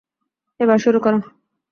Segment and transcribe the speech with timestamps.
[0.59, 1.17] এবার শুরু করো।